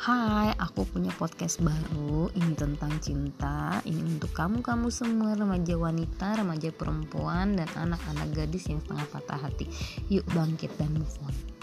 [0.00, 2.32] Hai, aku punya podcast baru.
[2.32, 3.84] Ini tentang cinta.
[3.84, 9.68] Ini untuk kamu-kamu semua remaja wanita, remaja perempuan, dan anak-anak gadis yang setengah patah hati.
[10.08, 11.59] Yuk bangkit dan move on.